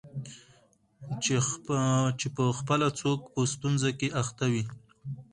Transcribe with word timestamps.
چي 2.19 2.25
پخپله 2.35 2.87
څوک 2.99 3.19
په 3.33 3.39
ستونزه 3.53 3.89
کي 3.99 4.07
اخته 4.21 4.45
وي 4.53 4.63